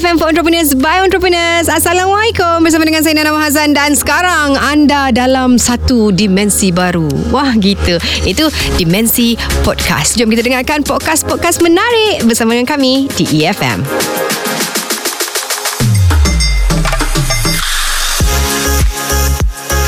[0.00, 1.68] EFM for Entrepreneurs by Entrepreneurs.
[1.68, 7.04] Assalamualaikum bersama dengan saya Nana Mahazan dan sekarang anda dalam satu dimensi baru.
[7.28, 8.00] Wah gitu.
[8.24, 8.48] Itu
[8.80, 10.16] dimensi podcast.
[10.16, 13.84] Jom kita dengarkan podcast-podcast menarik bersama dengan kami di EFM.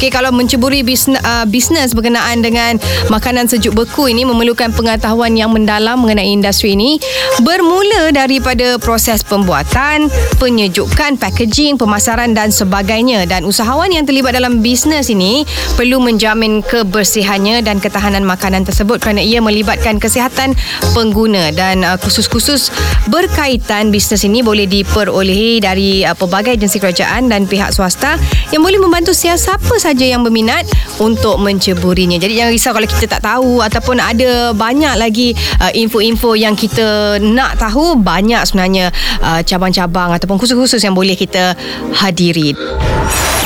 [0.02, 2.74] Okay, kalau menceburi bisnes, uh, bisnes berkenaan dengan
[3.06, 6.98] makanan sejuk beku ini memerlukan pengetahuan yang mendalam mengenai industri ini
[7.38, 10.10] bermula daripada proses pembuatan,
[10.42, 13.30] penyejukan, packaging, pemasaran dan sebagainya.
[13.30, 15.46] Dan usahawan yang terlibat dalam bisnes ini
[15.78, 20.58] perlu menjamin kebersihannya dan ketahanan makanan tersebut kerana ia melibatkan kesihatan
[20.98, 21.54] pengguna.
[21.54, 22.74] Dan uh, khusus-khusus
[23.06, 28.18] berkaitan bisnes ini boleh diperolehi dari uh, pelbagai agensi kerajaan dan pihak swasta
[28.50, 30.64] yang boleh membantu siapa saja saja yang berminat
[30.96, 32.16] untuk menceburinya.
[32.16, 37.20] Jadi jangan risau kalau kita tak tahu ataupun ada banyak lagi uh, info-info yang kita
[37.20, 38.88] nak tahu banyak sebenarnya
[39.20, 41.52] uh, cabang-cabang ataupun khusus-khusus yang boleh kita
[41.92, 42.56] hadiri.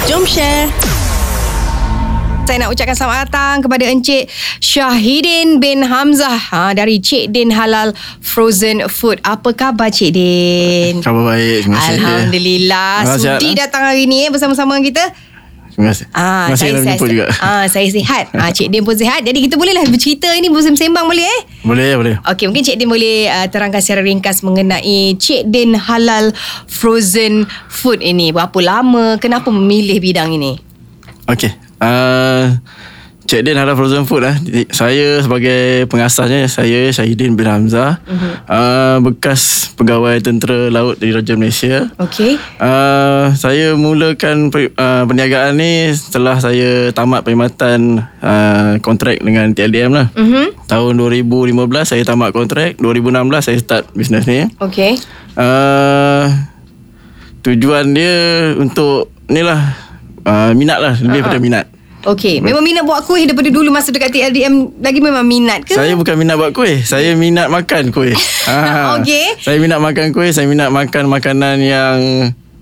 [0.06, 0.70] Jom share.
[2.46, 4.30] Saya nak ucapkan selamat datang kepada Encik
[4.62, 7.90] Syahidin bin Hamzah ha, dari Cik Din Halal
[8.22, 9.18] Frozen Food.
[9.26, 11.02] Apa khabar Cik Din?
[11.02, 11.66] Khabar baik.
[11.66, 11.90] Terima kasih.
[11.98, 12.94] Alhamdulillah.
[13.18, 15.10] Sudi datang hari ni eh, bersama-sama kita.
[15.76, 16.08] Terima kasih.
[16.16, 17.24] Ah, Terima kasih saya, saya, juga.
[17.36, 18.24] Ah, saya sihat.
[18.32, 19.20] Ah, Cik Din pun sihat.
[19.20, 21.40] Jadi kita bolehlah bercerita ini bersembang boleh eh?
[21.68, 22.14] Boleh, boleh.
[22.24, 26.32] Okey, mungkin Cik Din boleh uh, terangkan secara ringkas mengenai Cik Din Halal
[26.64, 28.32] Frozen Food ini.
[28.32, 29.20] Berapa lama?
[29.20, 30.56] Kenapa memilih bidang ini?
[31.28, 31.52] Okey.
[31.76, 32.56] Uh,
[33.26, 34.38] Cik Din Halal Frozen Food lah.
[34.70, 37.98] Saya sebagai pengasasnya saya Syahidin bin Hamzah.
[38.06, 38.24] Uh-huh.
[38.46, 41.90] Uh, bekas pegawai tentera laut di Raja Malaysia.
[41.98, 42.38] Okey.
[42.62, 50.06] Uh, saya mulakan uh, perniagaan ni setelah saya tamat perkhidmatan uh, kontrak dengan TLDM lah.
[50.14, 50.54] Uh-huh.
[50.70, 51.50] Tahun 2015
[51.82, 54.46] saya tamat kontrak, 2016 saya start bisnes ni.
[54.62, 55.02] Okey.
[55.34, 56.30] Uh,
[57.42, 59.74] tujuan dia untuk ni lah
[60.22, 61.34] uh, minat lah lebih uh-huh.
[61.34, 61.66] pada minat.
[62.04, 65.74] Okey, memang minat buat kuih daripada dulu masa dekat TLDM lagi memang minat ke?
[65.74, 68.14] Saya bukan minat buat kuih, saya minat makan kuih.
[68.46, 68.94] ha.
[69.00, 69.40] Okey.
[69.40, 71.98] Saya minat makan kuih, saya minat makan makanan yang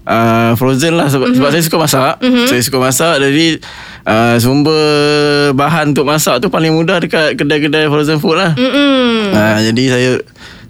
[0.09, 1.39] uh, frozen lah sebab, mm-hmm.
[1.41, 2.15] sebab saya suka masak.
[2.21, 2.47] Mm-hmm.
[2.49, 3.47] Saya suka masak jadi
[4.07, 4.81] uh, sumber
[5.57, 8.53] bahan untuk masak tu paling mudah dekat kedai-kedai frozen food lah.
[8.57, 9.35] Mm-hmm.
[9.35, 10.11] Uh, jadi saya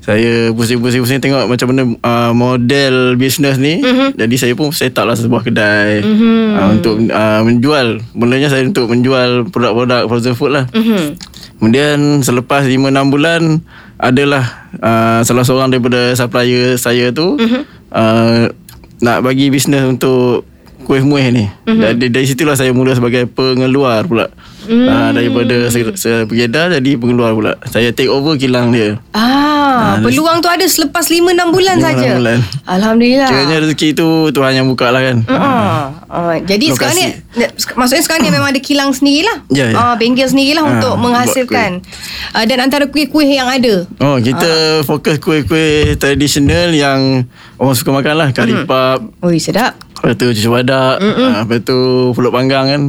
[0.05, 3.81] saya pusing-pusing-pusing tengok macam mana uh, model bisnes ni.
[3.81, 4.21] Mm-hmm.
[4.21, 6.45] Jadi saya pun set up lah sebuah kedai mm-hmm.
[6.53, 8.05] uh, untuk uh, menjual.
[8.13, 10.69] Mulanya saya untuk menjual produk-produk frozen food lah.
[10.77, 11.05] Mm-hmm.
[11.57, 13.65] Kemudian selepas 5-6 bulan
[13.97, 17.63] adalah uh, salah seorang daripada supplier saya tu mm-hmm.
[17.89, 18.53] uh,
[19.01, 20.45] nak bagi bisnes untuk
[20.85, 21.49] kuih muih ni.
[21.49, 21.81] Mm-hmm.
[21.81, 24.29] Dari, dari situlah saya mula sebagai pengeluar pula.
[24.65, 24.89] Mm.
[24.89, 25.57] Uh, daripada
[26.25, 27.53] pengedar jadi pengeluar pula.
[27.69, 28.97] Saya take over kilang dia.
[29.13, 32.09] Ah, uh, peluang tu ada selepas 5 6 bulan saja.
[32.65, 33.29] Alhamdulillah.
[33.29, 35.17] Kiranya rezeki tu Tuhan yang buka lah kan.
[35.29, 35.35] Uh.
[35.35, 35.81] Uh.
[36.09, 36.77] Uh, jadi Lokasi.
[36.77, 37.07] sekarang ni
[37.75, 39.45] maksudnya sekarang ni memang ada kilang sendirilah.
[39.53, 39.85] Ya, yeah, yeah.
[39.93, 41.85] uh, bengkel sendirilah uh, untuk menghasilkan.
[42.33, 43.85] Uh, dan antara kuih-kuih yang ada.
[44.01, 44.87] Oh, kita uh.
[44.87, 47.29] fokus kuih-kuih tradisional yang
[47.61, 48.29] orang suka makan lah.
[48.33, 48.65] Kari mm.
[48.65, 49.05] pap.
[49.21, 49.84] Ui, sedap.
[50.05, 51.79] Lepas tu cuci badak uh, Lepas tu
[52.13, 52.83] pulut panggang kan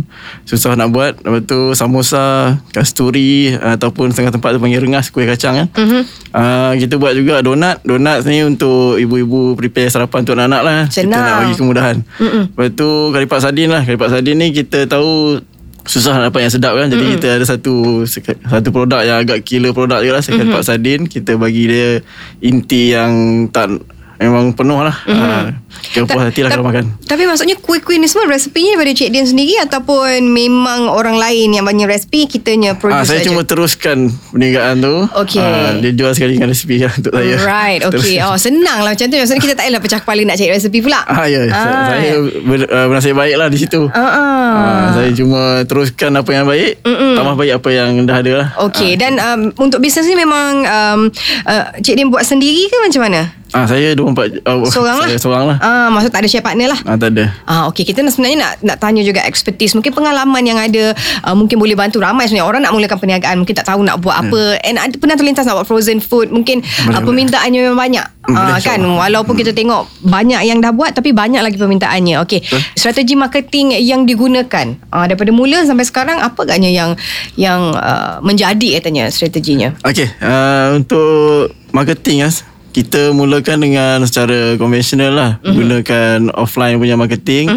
[0.44, 1.16] Susah nak buat.
[1.24, 5.68] Lepas tu samosa Kasturi uh, Ataupun setengah tempat tu panggil rengas Kuih kacang kan.
[5.72, 6.04] Uh-huh.
[6.36, 7.80] uh, Kita buat juga donat.
[7.88, 10.80] Donat ni untuk ibu-ibu Prepare sarapan untuk anak-anak lah.
[10.92, 11.16] Senang.
[11.16, 11.98] Kita nak bagi kemudahan.
[12.20, 12.44] Uh-uh.
[12.52, 13.82] Lepas tu karipak sardin lah.
[13.88, 15.40] Karipak sardin ni kita tahu
[15.86, 16.92] Susah nak dapat yang sedap kan.
[16.92, 17.16] Jadi mm-hmm.
[17.24, 20.68] kita ada satu Satu produk yang agak killer produk juga lah Karipak mm-hmm.
[20.68, 21.02] sardin.
[21.08, 22.04] Kita bagi dia
[22.44, 24.96] Inti yang tak Memang penuh lah.
[25.04, 25.44] Mm-hmm.
[25.92, 26.88] Kira puas hati lah kalau makan.
[27.04, 31.66] Tapi maksudnya Kuih-kuih ni semua Resepinya daripada Cik Dian sendiri Ataupun Memang orang lain Yang
[31.68, 33.28] banyak resepi Kitanya produce ha, Saya saja.
[33.28, 34.96] cuma teruskan Perniagaan tu.
[35.28, 37.36] Okay ha, Dia jual sekali dengan resepi lah Untuk saya.
[37.44, 39.16] Right Okay oh, Senang lah macam tu.
[39.16, 41.00] Maksudnya kita tak payah pecah kepala Nak cari resepi pula.
[41.06, 43.82] Ha, Ya ha, Saya ber, uh, bernasib baik lah di situ.
[43.86, 44.54] Uh-uh.
[44.56, 47.14] ha, Saya cuma teruskan Apa yang baik Mm-mm.
[47.16, 48.48] Tambah baik apa yang dah ada lah.
[48.72, 49.00] Okay ha.
[49.00, 51.00] Dan um, untuk bisnes ni memang um,
[51.46, 53.22] uh, Cik Dian buat sendiri ke macam mana?
[53.56, 55.08] Ah saya 24 uh, seorang lah.
[55.08, 55.58] Saya seorang lah.
[55.64, 56.80] Ah maksud tak ada share partner lah.
[56.84, 57.32] Ah tak ada.
[57.48, 60.92] Ah okey kita sebenarnya nak nak tanya juga expertise mungkin pengalaman yang ada
[61.24, 64.28] uh, mungkin boleh bantu ramai sebenarnya orang nak mulakan perniagaan mungkin tak tahu nak buat
[64.28, 64.68] apa yeah.
[64.68, 66.60] and ada pernah terlintas nak buat frozen food mungkin
[66.92, 68.06] uh, permintaannya memang banyak.
[68.28, 69.42] Ah kan walaupun hmm.
[69.48, 72.20] kita tengok banyak yang dah buat tapi banyak lagi permintaannya.
[72.28, 72.44] Okey.
[72.44, 72.60] Huh?
[72.76, 76.92] Strategi marketing yang digunakan uh, daripada mula sampai sekarang apa agaknya yang
[77.40, 79.72] yang uh, menjadi katanya strateginya?
[79.88, 82.55] Okey uh, untuk marketing ya.
[82.76, 85.32] Kita mulakan dengan secara konvensional lah.
[85.40, 85.54] Mhm.
[85.56, 87.48] Gunakan offline punya marketing.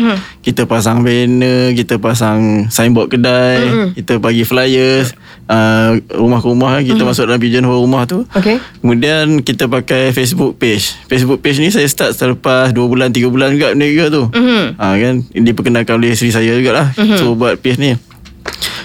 [0.47, 3.88] Kita pasang banner, kita pasang signboard kedai, Mhm.
[3.99, 5.19] kita bagi flyers,
[5.50, 8.23] uh, rumah ke rumah kita masuk dalam pigeon rumah tu.
[8.31, 8.62] Okey.
[8.79, 10.94] Kemudian kita pakai Facebook page.
[11.11, 14.23] Facebook page ni saya start selepas 2 bulan 3 bulan juga benda juga tu.
[14.31, 14.64] Mhm.
[14.79, 16.94] Ha, kan diperkenalkan oleh isteri saya jugalah.
[16.94, 17.19] Mm-hmm.
[17.19, 17.99] So buat page ni.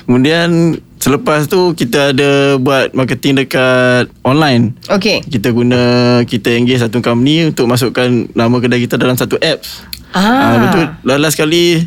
[0.03, 4.75] Kemudian selepas tu kita ada buat marketing dekat online.
[4.91, 5.23] Okey.
[5.27, 5.81] Kita guna
[6.23, 9.83] kita engage satu company untuk masukkan nama kedai kita dalam satu apps.
[10.15, 10.23] Ah.
[10.23, 10.85] Ah, betul.
[11.19, 11.83] Last sekali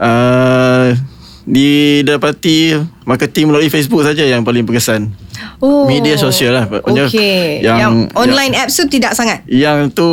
[0.00, 0.96] uh,
[1.44, 5.10] didapati marketing melalui Facebook saja yang paling berkesan.
[5.60, 5.84] Oh.
[5.84, 6.64] Media sosial lah.
[6.68, 7.60] Okey.
[7.60, 9.44] Yang, yang- online apps tu tidak sangat.
[9.44, 10.08] Yang tu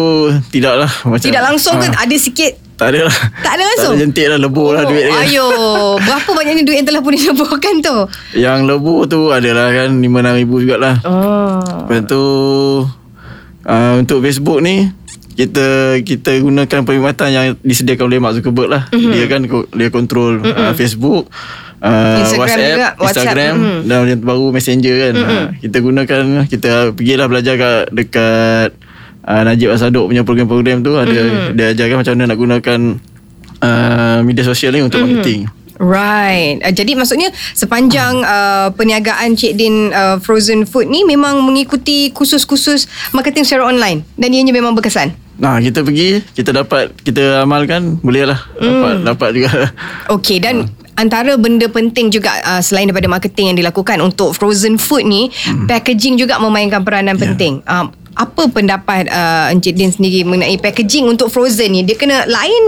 [0.51, 3.17] tidaklah macam Tidak langsung ke Ah, ada sikit Tak ada lah.
[3.41, 3.93] Tak ada langsung?
[3.95, 5.25] Tak ada jentik lah lebur lah duit dia kan.
[5.25, 5.47] Ayo,
[6.05, 7.97] berapa banyaknya duit yang telah pun dileburkan tu?
[8.37, 10.95] Yang lebur tu adalah kan 5-6 ribu jugalah.
[11.01, 11.57] Oh.
[11.89, 12.23] Lepas tu
[13.65, 14.93] uh, untuk Facebook ni
[15.37, 18.83] kita kita gunakan perkhidmatan yang disediakan oleh Mark Zuckerberg lah.
[18.89, 19.11] Mm-hmm.
[19.13, 19.41] Dia kan
[19.77, 20.57] dia kontrol mm-hmm.
[20.57, 21.29] uh, Facebook,
[21.81, 23.07] uh, Instagram WhatsApp, juga, WhatsApp.
[23.07, 23.79] Instagram Mhm.
[23.85, 25.13] dan yang baru Messenger kan.
[25.13, 25.37] Mm-hmm.
[25.37, 28.69] Uh, kita gunakan kita pergilah belajar kat dekat
[29.25, 31.53] uh, Najib Asadok punya program-program tu ada mm-hmm.
[31.57, 32.79] dia ajarkan macam mana nak gunakan
[33.61, 35.21] uh, media sosial ni untuk mm-hmm.
[35.21, 35.41] marketing.
[35.77, 36.57] Right.
[36.65, 42.89] Uh, jadi maksudnya sepanjang uh, perniagaan Cik Din uh, Frozen Food ni memang mengikuti kursus-kursus
[43.13, 45.13] marketing secara online dan ianya memang berkesan.
[45.37, 48.41] Nah, kita pergi, kita dapat, kita amalkan, boleh lah.
[48.57, 49.49] Dapat, dapat juga.
[50.09, 50.65] Okey dan
[50.97, 55.29] antara benda penting juga uh, selain daripada marketing yang dilakukan untuk frozen food ni,
[55.69, 57.61] packaging juga memainkan peranan penting.
[57.69, 61.85] Um, apa pendapat uh, Encik Din sendiri mengenai packaging untuk frozen ni?
[61.85, 62.63] Dia kena lain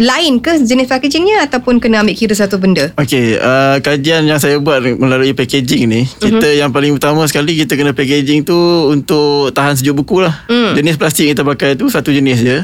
[0.00, 2.88] lain ke jenis packagingnya ataupun kena ambil kira satu benda?
[2.96, 7.76] Okey, uh, kajian yang saya buat melalui packaging ni, kita yang paling utama sekali kita
[7.76, 8.56] kena packaging tu
[8.88, 10.48] untuk tahan sejuk buku lah.
[10.48, 12.58] Jenis plastik yang kita pakai tu satu jenis je.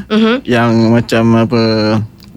[0.49, 1.61] Yang macam apa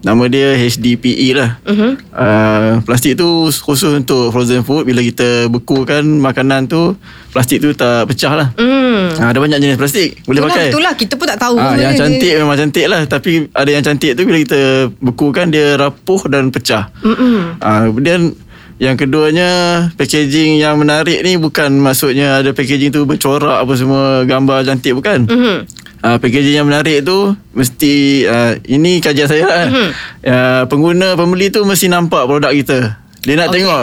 [0.05, 1.57] Nama dia HDPE lah.
[1.65, 1.89] Mhm.
[2.07, 4.85] Uh, plastik tu khusus untuk frozen food.
[4.85, 6.93] Bila kita bekukan makanan tu,
[7.29, 8.47] plastik tu tak pecah lah.
[8.53, 9.09] Hmm.
[9.11, 10.21] Uh, ada banyak jenis plastik.
[10.23, 10.69] Boleh Itulah, pakai.
[10.69, 11.55] itulah kita pun tak tahu.
[11.55, 14.61] Ah, benda yang cantik memang cantik lah Tapi ada yang cantik tu Bila kita
[14.95, 17.57] bekukan Dia rapuh dan pecah Mm-mm.
[17.59, 18.31] ah, Kemudian
[18.75, 19.49] Yang keduanya
[19.93, 25.25] Packaging yang menarik ni Bukan maksudnya Ada packaging tu bercorak Apa semua Gambar cantik Bukan
[25.25, 25.57] Mhm.
[26.05, 27.17] Ah, Packaging yang menarik tu
[27.51, 27.93] Mesti
[28.25, 29.89] ah, Ini kajian saya lah Mhm.
[30.23, 33.55] ah, Pengguna pembeli tu Mesti nampak produk kita Dia nak okay.
[33.59, 33.81] tengok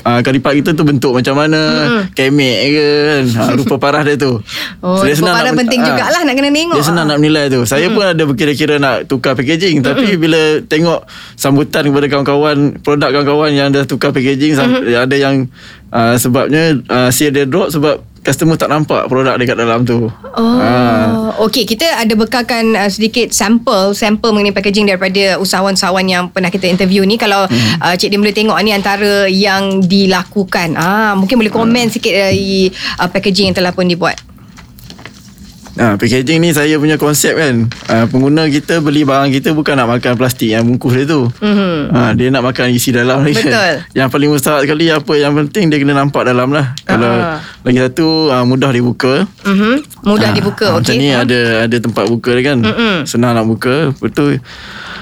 [0.00, 2.02] Ah, kalipat kita tu bentuk macam mana Mhm.
[2.12, 4.38] Kemek ke kan ah, Rupa parah dia tu
[4.78, 6.76] Oh, dia rupa parah nak- penting ah, jugalah nak kena tengok.
[6.78, 7.10] Dia senang Ah.
[7.10, 11.02] nak menilai tu Saya pun ada berkira-kira nak tukar packaging Tapi bila tengok
[11.34, 15.50] sambutan kepada kawan-kawan Produk kawan-kawan yang dah tukar packaging sam- Ada yang
[15.90, 20.60] uh, sebabnya uh, sale dia drop Sebab customer tak nampak produk dekat dalam tu Oh,
[20.60, 21.32] Ah.
[21.40, 26.68] okey kita ada bekalkan uh, sedikit sampel sampel mengenai packaging daripada usahawan-usahawan yang pernah kita
[26.68, 27.80] interview ni kalau hmm.
[27.80, 30.76] uh, Cik Din boleh tengok ni antara yang dilakukan.
[30.76, 34.20] Ah, mungkin boleh komen sikit dari uh, packaging yang telah pun dibuat.
[35.78, 39.86] Ha, packaging ni saya punya konsep kan ha, Pengguna kita beli barang kita Bukan nak
[39.88, 41.94] makan plastik yang bungkus dia tu Mhm.
[41.94, 43.46] ha, Dia nak makan isi dalam ni Betul.
[43.46, 47.38] kan Yang paling mustahak sekali Apa yang penting Dia kena nampak dalam lah Kalau Ah.
[47.60, 50.04] Lagi satu ha, Mudah dibuka Mhm.
[50.04, 51.00] Mudah Ah, dibuka ah, Macam okey.
[51.00, 52.58] ni ada ada tempat buka dia kan.
[52.60, 52.96] Mm-mm.
[53.04, 53.90] Senang nak buka.
[53.98, 54.38] Betul.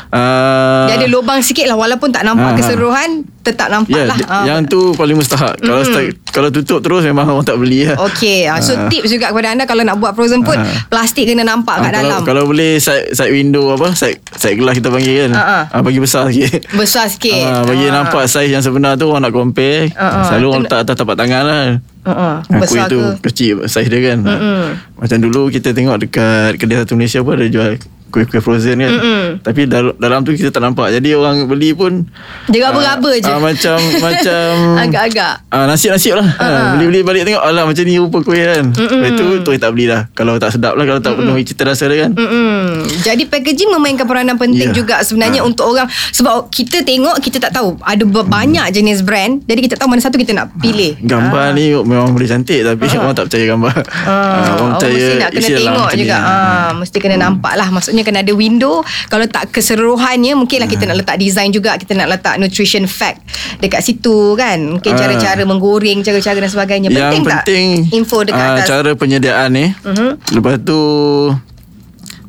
[0.07, 2.57] Uh, Dia ada lubang sikit lah walaupun tak nampak ah.
[2.57, 4.17] keseluruhan tetap nampak Ya, lah.
[4.17, 4.45] yeah, Ah.
[4.45, 5.59] yang tu paling mustahak.
[5.59, 7.99] Kalau start, kalau tutup terus memang orang tak beli lah.
[8.01, 8.87] Okey, ah, so Ah.
[8.87, 10.67] tips juga kepada anda kalau nak buat frozen food, Ah.
[10.87, 12.23] plastik kena nampak kat Ah, dalam.
[12.23, 15.31] Kalau, kalau boleh side, side window apa side, side glass kita panggil kan.
[15.33, 15.63] Ah.
[15.69, 16.71] Ah, bagi besar sikit.
[16.73, 17.43] Besar sikit.
[17.45, 17.95] Ah, bagi Ah.
[17.97, 19.91] nampak saiz yang sebenar tu orang nak compare.
[19.93, 20.23] Ah.
[20.25, 21.65] Selalu orang letak atas tapak tangan lah.
[22.07, 22.35] Uh-uh.
[22.63, 23.11] Besar kuih tu ke?
[23.31, 24.23] kecil saiz dia kan.
[24.23, 24.65] Mm-mm.
[24.95, 27.75] Macam dulu kita tengok dekat kedai satu Malaysia pun ada jual
[28.17, 28.89] kuih-kuih frozen kan.
[28.91, 29.25] Mm-mm.
[29.39, 30.89] Tapi dalam, dalam tu kita tak nampak.
[30.91, 32.09] Jadi orang beli pun
[32.47, 33.29] Dia raba-raba ah, je.
[33.29, 34.49] ah, macam macam
[34.81, 35.35] Agak-agak.
[35.49, 36.43] Ah, nasib-nasib lah Ah.
[36.43, 36.65] ah.
[36.73, 40.09] Beli-beli balik tengok Alah macam ni rupa kuih kan Lepas tu Terus tak beli lah
[40.11, 42.87] Kalau tak sedap lah Kalau tak penuhi cita rasa dia kan Mm-mm.
[43.03, 44.73] Jadi packaging memainkan peranan penting Ya.
[44.73, 45.45] juga sebenarnya Ha.
[45.45, 49.75] untuk orang sebab kita tengok kita tak tahu ada ber- banyak jenis brand jadi kita
[49.75, 50.97] tahu mana satu kita nak pilih.
[50.99, 55.31] Gambar ni memang boleh cantik Tapi orang tak percaya gambar Ah, Ah, orang mesti nak
[55.31, 56.17] kena dalam tengok juga.
[56.17, 57.69] Ah, mesti kena nampak lah.
[57.69, 58.87] Maksudnya kena ada window.
[59.11, 61.75] Kalau tak keseluruhannya, mungkinlah kita nak letak design juga.
[61.75, 63.27] Kita nak letak nutrition fact
[63.59, 64.79] dekat situ kan.
[64.79, 64.99] Mungkin Ah.
[64.99, 66.89] cara-cara menggoreng, cara-cara dan sebagainya.
[66.89, 68.67] Yang Penting, penting tak info dekat ah, atas?
[68.67, 70.11] Cara penyediaan ni Mhm.
[70.33, 70.79] Lepas tu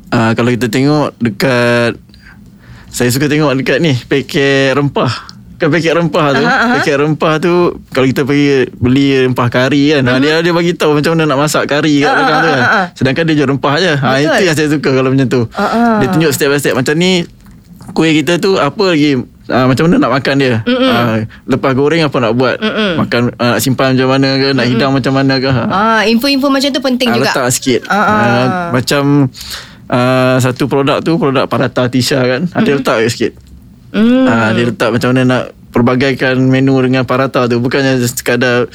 [0.08, 1.94] ah, Kalau kita tengok Dekat
[2.88, 6.78] Saya suka tengok dekat ni Paket rempah Kan paket rempah tu aha.
[6.78, 7.54] Paket rempah tu
[7.90, 11.38] Kalau kita pergi Beli rempah kari kan uh Dia dia bagi tahu Macam mana nak
[11.40, 12.86] masak kari Kat Ah, belakang ah, tu kan ah.
[12.94, 14.08] Sedangkan dia jual rempah je ha.
[14.16, 15.98] Itu yang saya suka Kalau macam tu ah.
[15.98, 17.26] Dia tunjuk step by step Macam ni
[17.90, 22.16] Kuih kita tu Apa lagi uh, Macam mana nak makan dia uh, Lepas goreng apa
[22.18, 22.92] nak buat Mm-mm.
[23.00, 25.64] Makan uh, Nak simpan macam mana ke Nak hidang macam mana ke ha.
[25.66, 27.34] Ah, info-info macam tu penting Ah, juga.
[27.34, 28.14] Letak sikit Ah, ah.
[28.14, 29.26] Ah, Macam
[29.88, 33.47] uh, Satu produk tu Produk Parata Tisha kan Ada letak sikit
[33.90, 34.24] Hmm.
[34.24, 38.68] Ah, dia letak macam mana nak perbagaikan menu dengan parata tu bukannya sekadar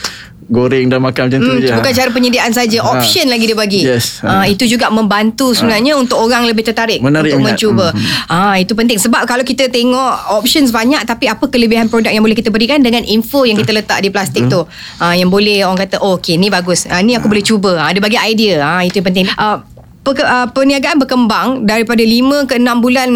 [0.43, 1.71] goreng dan makan macam tu Hmm, je.
[1.71, 2.87] bukan cara penyediaan saja, Ha.
[2.91, 3.81] option lagi dia bagi.
[3.81, 4.19] Yes.
[4.21, 7.55] Ah, itu juga membantu sebenarnya untuk orang lebih tertarik Menarik untuk minat.
[7.55, 7.87] mencuba.
[7.89, 8.03] Hmm.
[8.27, 12.35] Ah, itu penting sebab kalau kita tengok options banyak tapi apa kelebihan produk yang boleh
[12.35, 14.67] kita berikan dengan info yang kita letak di plastik tu.
[14.99, 16.85] Ah, yang boleh orang kata, "Oh, okey, ni bagus.
[16.85, 18.59] Ah, ni aku boleh cuba." Ah, dia bagi idea.
[18.59, 19.25] Ah, itu yang penting.
[19.33, 19.63] Ah,
[20.03, 23.09] uh, perniagaan berkembang daripada 5 ke 6 bulan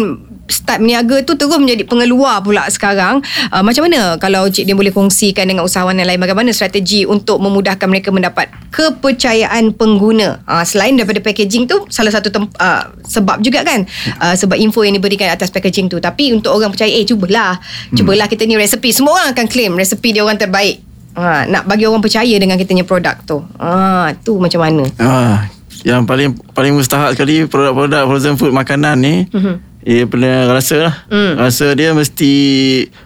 [0.48, 3.20] start berniaga tu terus menjadi pengeluar pula sekarang.
[3.52, 7.36] Uh, macam mana kalau Cik Din boleh kongsikan dengan usahawan yang lain bagaimana strategi untuk
[7.38, 10.40] memudahkan mereka mendapat kepercayaan pengguna.
[10.48, 13.84] Uh, selain daripada packaging tu salah satu tem- uh, sebab juga kan
[14.24, 16.00] uh, sebab info yang diberikan atas packaging tu.
[16.00, 17.60] Tapi untuk orang percaya eh cubalah.
[17.92, 18.90] Cubalah kita ni resepi.
[18.90, 20.80] Semua orang akan claim resepi dia orang terbaik.
[21.18, 23.42] Ha, nak bagi orang percaya dengan kita punya produk tu.
[23.58, 24.86] Ha, tu macam mana?
[25.02, 25.50] Ah,
[25.82, 29.14] yang paling paling mustahak sekali produk-produk frozen food makanan ni.
[29.26, 29.77] Mhm.
[29.88, 31.40] Dia pernah rasa lah Hmm.
[31.40, 32.32] Rasa dia mesti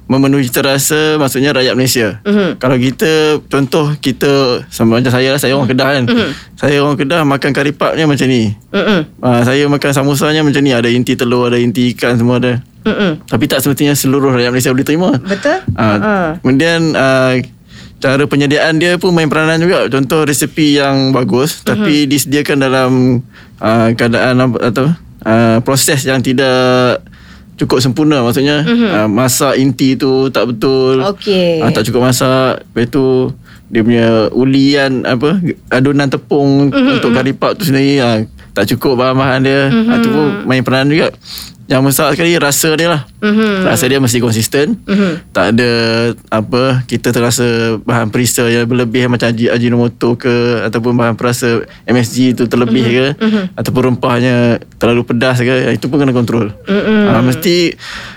[0.04, 2.58] Memenuhi cita rasa Maksudnya rakyat Malaysia Mhm.
[2.58, 6.28] Kalau kita Contoh kita Sama macam saya lah Saya orang Kedah kan Mhm.
[6.54, 9.00] Saya orang Kedah Makan kari pap ni macam ni Mm-mm.
[9.18, 13.22] Ah, Saya makan samosanya macam ni Ada inti telur Ada inti ikan Semua ada Mm-mm.
[13.24, 15.14] Tapi tak semestinya seluruh rakyat Malaysia boleh terima.
[15.14, 15.62] Betul?
[15.70, 16.12] Uh, Ha.
[16.42, 17.38] Kemudian uh,
[17.96, 19.86] cara penyediaan dia pun main peranan juga.
[19.86, 21.64] Contoh resepi yang bagus Mhm.
[21.64, 22.90] tapi disediakan dalam
[23.56, 24.90] uh, keadaan apa atau
[25.23, 27.00] uh, proses yang tidak
[27.55, 30.99] cukup sempurna maksudnya uh, masak inti tu tak betul.
[30.99, 31.11] Mhm.
[31.11, 31.52] Okey.
[31.61, 32.64] Uh, tak cukup masak.
[32.64, 33.31] Lepas tu
[33.67, 38.21] dia punya ulian apa adunan tepung Mhm, untuk kari pap tu sendiri uh,
[38.52, 39.62] tak cukup bahan-bahan dia.
[39.69, 41.09] Uh, tu pun main peranan juga.
[41.73, 43.02] Yang besar sekali rasa dia lah.
[43.25, 43.64] Mhm.
[43.64, 44.76] Rasa dia mesti konsisten.
[44.85, 45.33] Mhm.
[45.33, 45.73] Tak ada
[46.29, 52.37] apa kita terasa bahan perisa yang berlebih macam aji ajinomoto ke ataupun bahan perasa MSG
[52.37, 53.07] tu terlebih ke
[53.57, 56.52] ataupun rempahnya terlalu pedas ke itu pun kena kontrol.
[56.69, 56.99] Mhm.
[57.09, 57.57] Uh, mesti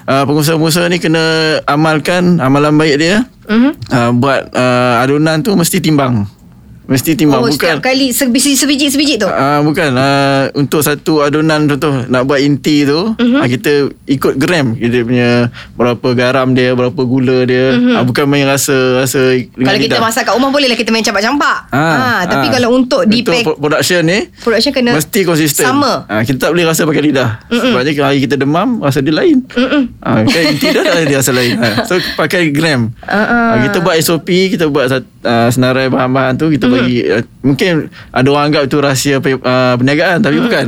[0.04, 1.24] uh, pengusaha-pengusaha ni kena
[1.64, 3.24] amalkan amalan baik dia.
[3.48, 3.72] Mhm.
[3.88, 6.28] Uh, buat uh, adunan tu mesti timbang.
[6.86, 8.54] Mesti timbang Oh, bukan setiap kali sebiji
[8.94, 9.26] sebiji tu.
[9.26, 13.42] Ah uh, bukan uh, untuk satu adunan contoh nak buat inti tu uh-huh.
[13.42, 18.02] uh, kita ikut gram kita punya berapa garam dia berapa gula dia uh-huh.
[18.02, 20.06] uh, bukan main rasa rasa dengan Kalau kita lidah.
[20.06, 21.58] masak kat rumah boleh lah kita main campak-campak.
[21.74, 22.52] Ah, ha, tapi ah.
[22.54, 25.66] kalau untuk di Untuk production ni production kena mesti konsisten.
[25.66, 26.06] sama.
[26.06, 27.30] Ah kita tak boleh rasa pakai lidah.
[27.50, 27.74] Mm-mm.
[27.74, 29.42] Sebabnya kalau hari kita demam rasa dia lain.
[30.06, 31.58] Ah kan inti dah ada dia rasa lain.
[31.58, 31.68] Ha.
[31.90, 32.94] So pakai gram.
[33.02, 33.18] Ah.
[33.26, 38.28] Ah, kita buat SOP, kita buat uh, senarai bahan-bahan tu kita bagi uh, mungkin ada
[38.28, 40.66] orang anggap itu rahsia uh, perniagaan tapi bukan.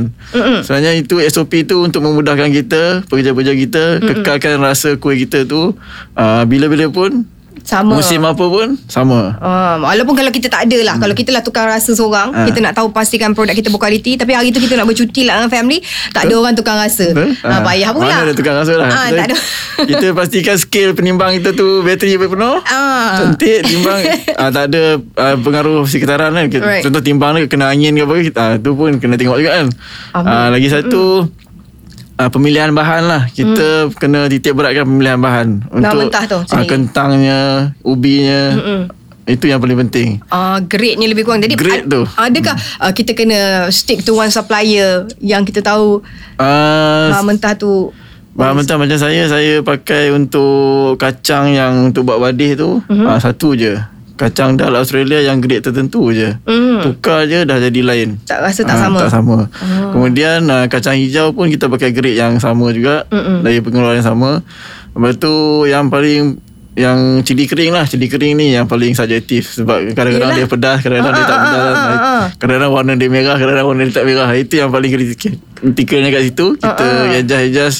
[0.64, 5.76] Sebenarnya itu SOP tu untuk memudahkan kita, pekerja-pekerja kita kekalkan rasa kuih kita tu
[6.16, 7.28] uh, bila-bila pun
[7.68, 7.92] sama.
[7.94, 8.80] musim apa pun?
[8.86, 9.36] Sama.
[9.36, 10.96] Ah, walaupun kalau kita tak ada lah.
[10.96, 12.48] Kalau kita lah tukang rasa seorang Ah.
[12.48, 14.16] Kita nak tahu pastikan produk kita berkualiti.
[14.16, 15.84] Tapi hari tu kita nak bercuti lah dengan family.
[16.08, 17.12] Tak ada orang tukang rasa.
[17.12, 17.36] Betul?
[17.38, 18.08] ah, Ah, Payah pula.
[18.08, 18.88] Mana ada tukang rasa lah.
[18.88, 19.36] Ah, kita, Tak ada.
[19.88, 22.56] Kita pastikan skill penimbang kita tu Bateri penuh.
[22.64, 23.20] Ah.
[23.20, 24.00] Cantik timbang.
[24.40, 24.82] Ah, Tak ada
[25.14, 26.48] ah, pengaruh sekitaran kan.
[26.48, 26.80] Kita- Right.
[26.80, 29.66] Contoh timbang dia Kena angin ke apa kita, ah, Tu pun kena tengok juga kan.
[30.14, 31.28] Ah, Lagi satu
[32.18, 36.66] ah, Pemilihan bahan lah Kita kena titik beratkan pemilihan bahan Bahan mentah tu, ni.
[36.66, 37.38] Kentangnya
[37.80, 38.58] Ubinya
[39.24, 41.40] Itu yang paling penting Ah, grade-nya lebih kurang.
[41.40, 42.02] Jadi Grade tu.
[42.10, 46.00] adakah ah, kita kena stick to one supplier yang kita tahu
[46.36, 47.94] ah, bahan mentah tu
[48.30, 53.02] Bahan mentah macam saya Saya pakai untuk Kacang yang Untuk buat badih tu Mhm.
[53.04, 53.18] uh-huh.
[53.18, 53.78] Satu je
[54.18, 56.82] Kacang dal Australia Yang grade tertentu je Mhm.
[56.82, 58.98] Tukar je Dah jadi lain tak rasa tak Ah, sama.
[58.98, 59.38] Tak sama
[59.88, 63.40] Kemudian uh, Kacang hijau pun Kita pakai grade yang sama juga Mm-mm.
[63.40, 64.42] Dari pengeluaran yang sama
[64.90, 65.32] Lepas tu
[65.64, 66.22] Yang paling
[66.74, 70.38] yang cili kering lah Cili kering ni yang paling subjektif Sebab kadang-kadang Yelah.
[70.38, 72.24] dia pedas Kadang-kadang Ah, dia tak ah, pedas ah, ah, ah.
[72.34, 76.22] Kadang-kadang warna dia merah Kadang-kadang warna dia tak merah Itu yang paling kritikal Kritikalnya kat
[76.24, 77.16] situ Kita Ah, ah.
[77.16, 77.78] adjust-adjust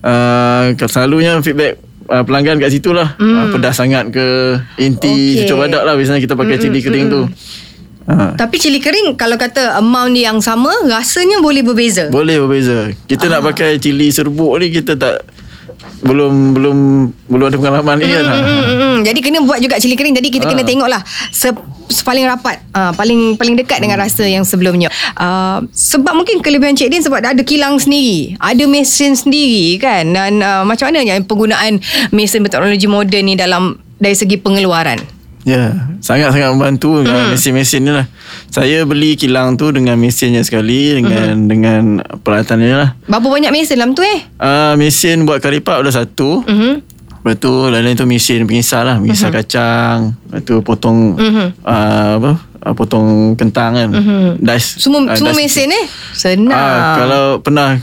[0.00, 3.36] uh, Selalunya feedback uh, pelanggan kat situ lah mm.
[3.36, 5.06] uh, Pedas sangat ke Inti
[5.38, 5.44] okay.
[5.44, 9.76] cucur badak lah Biasanya kita pakai cili kering tu uh, Tapi cili kering kalau kata
[9.78, 12.08] amount yang sama rasanya boleh berbeza.
[12.08, 13.46] Boleh berbeza Kita nak Ah.
[13.52, 15.22] pakai cili serbuk ni Kita tak
[15.98, 16.76] belum belum
[17.26, 18.24] belum ada pengalaman ni kan.
[18.24, 18.96] Hmm, hmm, hmm.
[19.02, 20.14] Jadi kena buat juga cili kering.
[20.14, 20.50] Jadi kita Ah.
[20.54, 21.50] kena tengok lah se,
[22.04, 26.92] paling rapat uh, paling paling dekat dengan rasa yang sebelumnya uh, sebab mungkin kelebihan Cik
[26.92, 31.80] Din sebab ada kilang sendiri ada mesin sendiri kan dan uh, macam mana yang penggunaan
[32.12, 35.18] mesin berteknologi moden ni dalam dari segi pengeluaran
[35.48, 38.04] Ya, sangat-sangat membantu dengan mesin-mesin ni lah.
[38.52, 42.90] Saya beli kilang tu dengan mesinnya sekali dengan dengan peralatannya lah.
[43.08, 46.44] berapa banyak mesin dalam tu eh Uh, mesin buat karipap ada satu.
[46.44, 46.87] Mhm.
[47.18, 48.96] Lepas tu lain-lain tu mesin pengisar lah.
[49.02, 50.14] Pengisar kacang.
[50.30, 51.18] Lepas tu potong
[51.66, 52.32] uh, apa?
[52.58, 53.88] Uh, potong kentang kan.
[54.38, 54.82] Dice.
[54.82, 57.78] semua ah, semua dice mesin eh senang Ah, kalau pernah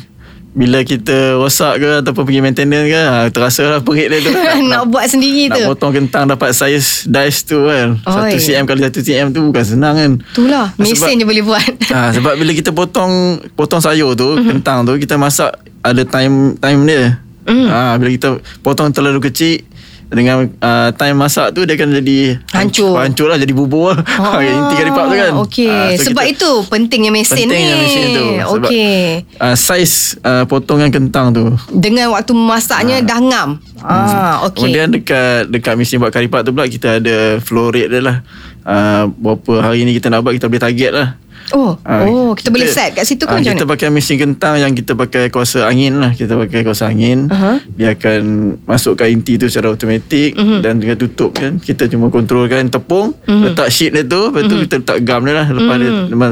[0.56, 4.56] bila kita rosak ke ataupun pergi maintenance ke ah, terasa lah perit dia tu kan.
[4.72, 8.00] nak buat sendiri nak tu potong kentang dapat saiz dice tu kan.
[8.00, 8.40] Oi.
[8.40, 10.12] 1 cm kali 1 cm tu bukan senang kan.
[10.16, 14.96] itulah mesin je boleh buat Ah sebab bila kita potong potong sayur tu, kentang tu
[14.96, 15.52] kita masak
[15.84, 17.25] ada time time dia.
[17.46, 17.68] Mhm.
[17.68, 19.62] Ah bila kita potong terlalu kecil
[20.06, 22.94] dengan uh, time masak tu dia akan jadi Hancur.
[22.96, 24.06] hancur lah jadi bubur lah.
[24.06, 25.32] Ah, inti kari pak tu kan.
[25.42, 27.82] Okey, Ah, so sebab kita- itu pentingnya mesin pentingnya ni.
[27.82, 28.26] mesin tu.
[28.38, 28.98] Sebab, Okey.
[29.36, 31.50] Uh, saiz uh, potongan kentang tu.
[31.72, 33.50] Dengan waktu memasaknya dah ngam.
[33.80, 34.70] Ah, okey.
[34.70, 38.18] Kemudian dekat dekat mesin buat kari pak tu pula kita ada flow rate dia lah.
[38.62, 41.18] Uh, berapa hari ni kita nak buat kita boleh target lah.
[41.54, 43.74] Oh, Ah, oh, kita, boleh set kat situ ke ah, macam Kita mana?
[43.78, 46.10] pakai mesin kentang yang kita pakai kuasa angin lah.
[46.10, 47.30] Kita pakai kuasa angin.
[47.30, 47.62] Aha.
[47.70, 48.22] Dia akan
[48.66, 50.58] masukkan inti tu secara automatik Mhm.
[50.60, 51.58] dan dengan tutup kan.
[51.58, 55.48] Kita cuma kontrolkan tepung, letak sheet dia tu, lepas tu kita letak gam dia lah
[55.48, 55.92] lepas dia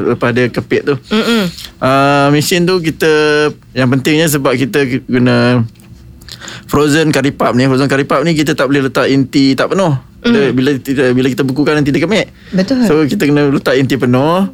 [0.10, 0.96] lepas dia kepit tu.
[1.08, 1.44] Mm-mm.
[1.78, 3.12] Uh, mesin tu kita
[3.72, 5.62] yang pentingnya sebab kita guna
[6.66, 9.94] frozen curry puff ni frozen curry puff ni kita tak boleh letak inti tak penuh
[10.24, 10.72] dia, bila
[11.12, 12.84] bila kita bekukan nanti dia kemik Betul.
[12.84, 14.48] so kita kena letak inti penuh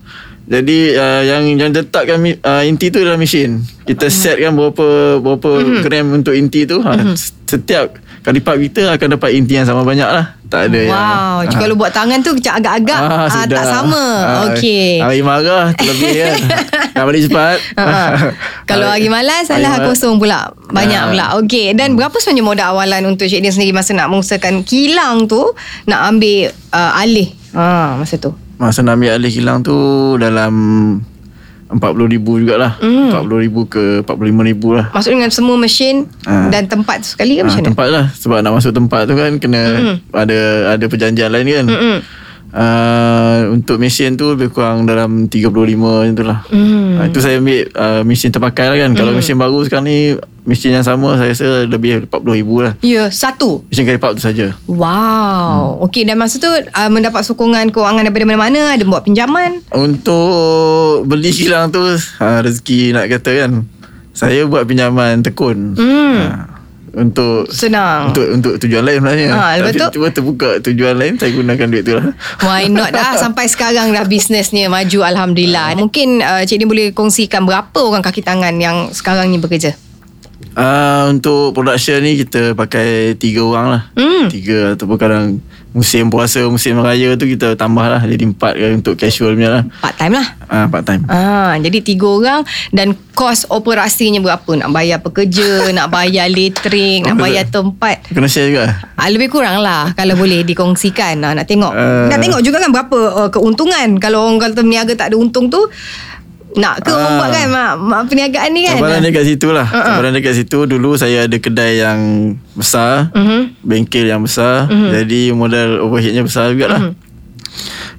[0.50, 5.50] jadi uh, yang yang letakkan uh, inti tu dalam mesin kita set kan berapa berapa
[5.82, 6.98] gram untuk inti tu ha,
[7.46, 11.46] setiap curry puff kita akan dapat inti yang sama banyak lah tak ada yang Wow,
[11.46, 11.54] ah.
[11.54, 13.54] kalau buat tangan tu macam agak-agak ah, sudah.
[13.54, 14.02] tak sama.
[14.02, 14.98] Ah, Okey.
[14.98, 16.38] Hari marah terlebih kan.
[16.98, 17.58] Nak balik cepat.
[17.78, 17.86] Ha.
[18.70, 19.94] Kalau hari malas hari salah malas.
[19.94, 20.50] kosong pula.
[20.74, 21.10] Banyak Ah.
[21.14, 21.26] pula.
[21.38, 25.54] Okey, dan berapa sebenarnya modal awalan untuk Cik Din sendiri masa nak mengusahakan kilang tu
[25.86, 28.34] nak ambil uh, alih ha, masa tu?
[28.60, 29.74] Masa nak ambil alih kilang tu
[30.18, 30.52] dalam
[31.70, 31.80] 40,000
[32.20, 32.76] jugalah.
[32.76, 33.14] Hmm.
[33.14, 34.12] 40,000 ke 45,000
[34.74, 34.86] lah.
[34.92, 36.50] Maksud dengan semua mesin Ah.
[36.50, 37.70] dan tempat sekali ke Ah, macam mana?
[37.72, 39.62] tempat lah sebab nak masuk tempat tu kan kena
[40.12, 40.40] ada
[40.74, 41.66] ada perjanjian lain kan.
[41.68, 41.98] Mm-mm.
[42.50, 46.40] Uh, untuk mesin tu lebih kurang dalam 35 macam tu lah.
[46.50, 46.98] Hmm.
[46.98, 48.92] Uh, itu saya ambil uh, mesin terpakai lah kan.
[48.98, 50.18] Kalau mesin baru sekarang ni
[50.50, 52.74] mesin yang sama saya rasa lebih 40,000 lah.
[52.82, 53.62] Ya, satu.
[53.70, 54.58] Mesin kari pap tu saja.
[54.66, 55.78] Wow.
[55.78, 55.86] Hmm.
[55.86, 59.62] Okey dan masa tu uh, mendapat sokongan kewangan daripada mana-mana, ada buat pinjaman.
[59.70, 63.52] Untuk beli kilang tu ha, rezeki nak kata kan.
[64.18, 65.78] Saya buat pinjaman tekun.
[65.78, 66.18] Hmm.
[66.18, 66.59] Ha,
[66.94, 68.14] untuk Senang.
[68.14, 69.30] untuk untuk tujuan lain sebenarnya.
[69.34, 69.88] Ha, lepas Tapi tu?
[70.00, 72.06] cuba terbuka tujuan lain saya gunakan duit tu lah.
[72.42, 75.78] Why not dah sampai sekarang dah bisnesnya maju alhamdulillah.
[75.78, 79.74] Mungkin uh, Cik Din boleh kongsikan berapa orang kaki tangan yang sekarang ni bekerja?
[80.56, 83.84] Uh, untuk production ni kita pakai tiga orang lah.
[83.96, 84.28] Hmm.
[84.32, 85.26] Tiga ataupun kadang
[85.70, 88.02] musim puasa, musim raya tu kita tambah lah.
[88.02, 89.64] Jadi empat kan untuk casual punya lah.
[89.82, 90.28] Part time lah.
[90.50, 91.06] Ah, part time.
[91.06, 92.42] Ah, jadi tiga orang
[92.74, 94.50] dan kos operasinya berapa?
[94.66, 98.02] Nak bayar pekerja, nak bayar elektrik, nak bayar tempat.
[98.10, 98.66] Kena share juga.
[98.98, 101.22] Ah, lebih kurang lah kalau boleh dikongsikan.
[101.22, 101.72] Ah, nak tengok.
[101.72, 104.02] Uh, nak tengok juga kan berapa uh, keuntungan.
[104.02, 105.70] Kalau orang kata peniaga tak ada untung tu,
[106.52, 107.16] nak ke Ah.
[107.16, 108.76] buat kan mak, mak perniagaan ni kan?
[108.76, 109.66] Cabaran dia kat situ lah.
[109.66, 109.86] Uh-uh.
[109.86, 110.60] Cabaran dia kat situ.
[110.64, 112.00] Dulu saya ada kedai yang
[112.52, 113.12] besar.
[113.12, 113.62] Mhm.
[113.62, 114.66] Bengkel yang besar.
[114.68, 116.82] Jadi modal overheadnya besar juga lah.
[116.84, 116.94] Mhm.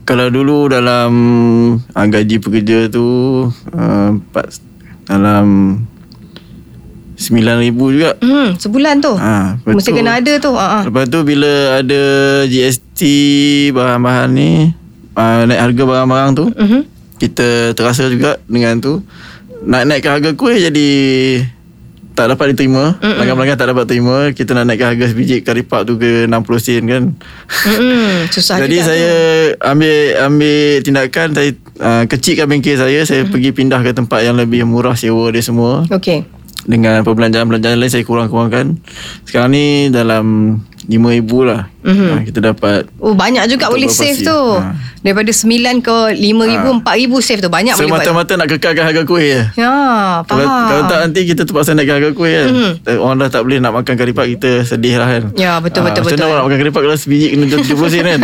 [0.03, 1.13] Kalau dulu dalam
[1.87, 3.07] uh, gaji pekerja tu
[3.69, 4.11] uh,
[5.05, 5.47] dalam
[7.15, 8.11] RM9,000 juga.
[8.19, 9.13] Hmm, sebulan tu.
[9.13, 10.51] Ha, Mesti tu- kena ada tu.
[10.53, 10.83] Ah.
[10.83, 12.03] Lepas tu bila ada
[12.45, 13.01] GST
[13.71, 14.73] bahan-bahan ni
[15.13, 16.81] uh, naik harga barang-barang tu Mhm.
[17.21, 19.05] Kita terasa juga dengan tu.
[19.61, 20.89] Nak naikkan harga kuih jadi
[22.17, 22.97] tak dapat diterima.
[23.01, 24.17] Pelanggan-pelanggan tak dapat terima.
[24.33, 27.03] Kita nak naikkan harga sebiji pap tu ke 60 sen kan.
[27.69, 29.13] Mm-mm, susah jadi saya
[29.61, 29.97] ambil
[30.29, 31.29] ambil tindakan.
[31.37, 33.05] Saya uh, kecilkan bengkel saya.
[33.05, 35.85] Saya pergi pindah ke tempat yang lebih murah sewa dia semua.
[35.89, 35.97] Tu.
[35.97, 36.21] Okey.
[36.61, 38.77] dengan perbelanjaan-perbelanjaan lain saya kurang-kurangkan.
[39.25, 41.97] Sekarang ni dalam 5000 lah Mhm.
[42.05, 44.37] ha, kita dapat Oh banyak juga boleh save tu.
[44.53, 44.77] Ha.
[45.01, 45.49] Daripada 9
[45.81, 46.77] ke 5000, Ha.
[46.77, 48.05] 4000 save tu banyak boleh buat.
[48.05, 49.25] semata-mata nak kekalkan harga kuih
[49.57, 49.73] Ya,
[50.21, 50.67] Kalau, faham.
[50.69, 52.47] kalau tak nanti kita terpaksa naikkan harga kuih kan.
[52.47, 52.59] Mhm.
[52.85, 53.01] Mm-hmm.
[53.01, 55.23] Orang dah tak boleh nak makan kari pak kita sedih lah kan.
[55.35, 56.17] Ya, betul, betul, macam betul.
[56.19, 58.21] mana orang nak makan kari pak kalau sebiji kena 70 sen kan.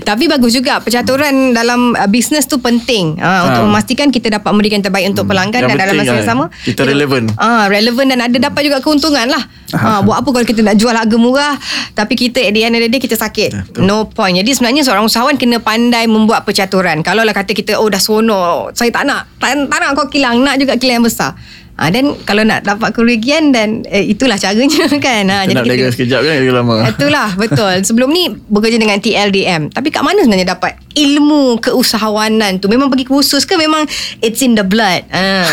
[0.00, 4.80] Tapi bagus juga percaturan dalam uh, bisnes tu penting uh, untuk memastikan kita dapat memberikan
[4.80, 5.66] terbaik untuk pelanggan Hmm.
[5.66, 7.22] Yang dan dalam masa yang kan, sama kita relevan.
[7.36, 9.44] Ah, relevan dan ada dapat juga keuntungan lah.
[9.76, 11.52] Ha, buat apa kalau kita nak jual harga murah
[11.92, 13.50] tapi kita at the end of the day kita sakit.
[13.52, 13.84] Betul.
[13.84, 14.32] No point.
[14.40, 17.04] Jadi sebenarnya seorang usahawan kena pandai membuat percaturan.
[17.04, 20.40] Kalau lah kata kita oh dah seronok, saya tak nak tak, tak nak kau kilang,
[20.40, 21.36] nak juga kilang yang besar.
[21.78, 25.24] Ha, dan kalau nak dapat kerugian dan eh, itulah caranya kan.
[25.30, 27.74] Ha, Kita nak berniaga sekejap kan Lagi lama Itulah betul.
[27.86, 29.70] Sebelum ni bekerja dengan TLDM.
[29.70, 32.66] Tapi kat mana sebenarnya dapat ilmu keusahawanan tu?
[32.66, 33.86] Memang pergi kursus ke memang
[34.18, 35.06] it's in the blood?
[35.14, 35.46] Ha.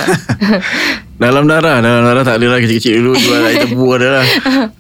[1.22, 4.26] Dalam darah Dalam darah tak ada lah Kecil-kecil dulu Jual air tebu ada lah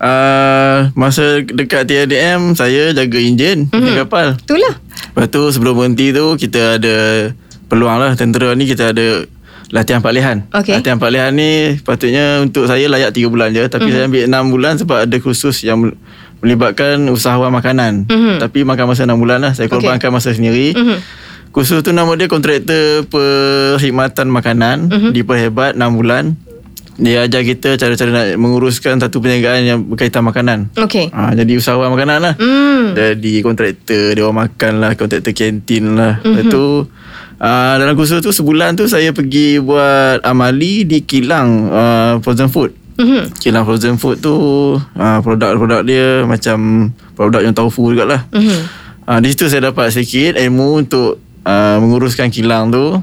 [0.04, 3.96] uh, Masa dekat TLDM Saya jaga enjin mm-hmm.
[4.04, 4.76] kapal Itulah.
[5.16, 6.96] Lepas tu sebelum berhenti tu Kita ada
[7.72, 9.24] Peluang lah Tentera ni kita ada
[9.76, 10.80] Latihan paklihan Okey.
[10.80, 13.92] Latihan paklihan ni Sepatutnya untuk saya layak 3 bulan je Tapi mm-hmm.
[13.92, 15.92] saya ambil 6 bulan Sebab ada kursus yang
[16.40, 18.40] Melibatkan usahawan makanan Mhm.
[18.40, 20.98] Tapi makan masa 6 bulan lah Saya korbankan masa sendiri Mhm.
[21.52, 25.10] Kursus tu nama dia kontraktor perkhidmatan makanan Mhm.
[25.12, 26.36] di Perhebat 6 bulan.
[26.96, 30.72] Dia ajar kita cara-cara nak menguruskan satu perniagaan yang berkaitan makanan.
[30.76, 31.12] Okey.
[31.12, 32.34] Ha, jadi usahawan makanan lah.
[32.36, 32.92] Hmm.
[32.92, 36.20] Jadi kontraktor, dia orang makan lah, kontraktor kantin lah.
[36.20, 36.28] Mhm.
[36.28, 36.64] Lepas tu,
[37.40, 42.72] uh, dalam kursus tu sebulan tu saya pergi buat amali di kilang uh, frozen food.
[42.96, 43.36] Mhm.
[43.44, 44.36] Kilang frozen food tu
[44.80, 48.24] uh, produk-produk dia macam produk yang tofu jugalah.
[48.32, 48.60] Mhm.
[49.06, 53.00] Uh, di situ saya dapat sedikit ilmu untuk uh, menguruskan kilang tu.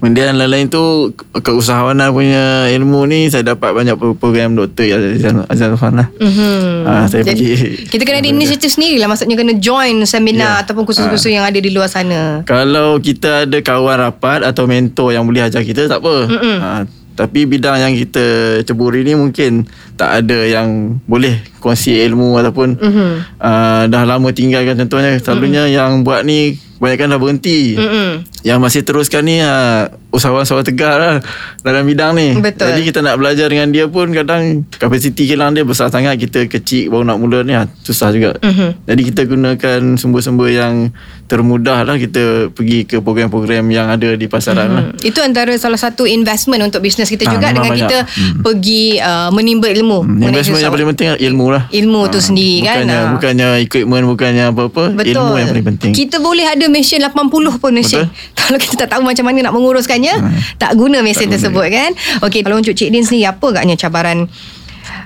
[0.00, 4.88] Kemudian lain-lain tu keusahawanan punya ilmu ni saya dapat banyak pro- program Dr.
[5.14, 6.08] Azan Azan Fan lah.
[6.14, 6.64] Mhm.
[6.82, 10.64] Ah, saya Jadi, pergi- Kita kena ada inisiatif sendiri lah Maksudnya kena join seminar Ya.
[10.64, 15.22] Ataupun kursus-kursus yang ada di luar sana Kalau kita ada kawan rapat atau mentor yang
[15.22, 16.16] boleh ajar kita tak apa.
[16.26, 16.82] Uh,
[17.12, 18.24] tapi bidang yang kita
[18.64, 23.10] ceburi ni mungkin tak ada yang boleh kongsi ilmu ataupun Mhm.
[23.36, 27.76] uh, dah lama tinggalkan contohnya selalunya yang buat ni kebanyakan dah berhenti.
[27.76, 28.08] Mhm.
[28.40, 31.14] Yang masih teruskan ni uh, usahawan-usahawan tegar lah
[31.60, 32.34] dalam bidang ni.
[32.34, 32.66] Betul.
[32.66, 36.16] Jadi kita nak belajar dengan dia pun kadang kapasiti kilang dia besar sangat.
[36.16, 38.34] Kita kecil baru nak mula ni ah, susah juga.
[38.40, 38.86] Mhm.
[38.86, 40.90] Jadi kita gunakan sumber-sumber yang
[41.24, 41.94] termudah lah.
[41.94, 44.84] Kita pergi ke program-program yang ada di pasaran lah.
[44.88, 44.98] Hmm.
[45.00, 47.86] Itu antara salah satu investment untuk bisnes kita Ah, juga dengan banyak.
[47.86, 47.98] kita
[48.40, 50.02] pergi uh, menimba ilmu.
[50.02, 51.62] Hmm, Investment yang paling penting ilmu lah.
[51.70, 53.06] Ilmu tu sendiri kan, bukannya, ah.
[53.14, 54.84] Bukannya equipment, bukannya apa-apa.
[54.92, 55.14] Betul.
[55.14, 55.92] Ilmu yang paling penting.
[55.92, 58.02] Kita boleh ada mesin 80 pun mesin.
[58.02, 58.29] Betul.
[58.40, 60.14] Kalau kita tak tahu macam mana nak menguruskannya,
[60.56, 61.34] tak guna mesin Tak guna.
[61.36, 61.90] tersebut kan.
[62.22, 64.26] Okey, kalau untuk Cik Din sendiri apa agaknya cabaran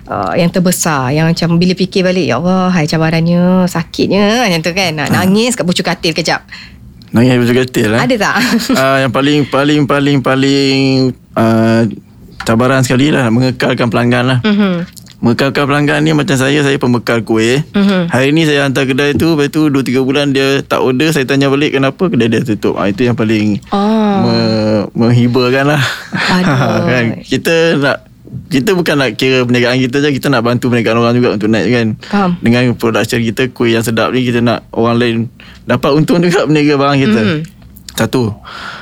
[0.05, 4.73] Uh, yang terbesar yang macam bila fikir balik ya Allah hai cabarannya sakitnya macam tu
[4.73, 6.45] kan nak nangis kat pucuk katil kejap
[7.09, 8.05] Nangis baju katil lah.
[8.05, 8.37] ada tak
[8.77, 10.77] uh, yang paling paling paling paling
[11.33, 11.89] uh,
[12.45, 14.39] cabaran sekali lah mengekalkan pelanggan lah.
[14.45, 14.85] Mhm.
[15.25, 17.65] Mengekalkan pelanggan ni macam saya saya pembekal kuih.
[17.73, 18.13] Mhm.
[18.13, 21.25] Hari ni saya hantar kedai tu lepas tu 2 3 bulan dia tak order saya
[21.25, 22.77] tanya balik kenapa kedai dia tutup.
[22.77, 24.17] Ah itu yang paling oh.
[24.21, 24.37] me,
[24.93, 25.81] menghiburkan lah.
[26.93, 27.99] Kan kita nak
[28.51, 31.71] kita bukan nak kira perniagaan kita je Kita nak bantu perniagaan orang juga Untuk naik
[31.71, 32.31] kan Faham.
[32.43, 35.17] Dengan production kita Kuih yang sedap ni Kita nak orang lain
[35.63, 37.39] Dapat untung juga Berniaga barang kita Mhm.
[37.95, 38.35] Satu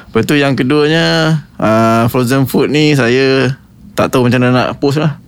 [0.08, 3.52] Lepas tu yang keduanya uh, Frozen food ni Saya
[3.92, 5.20] Tak tahu macam mana nak post lah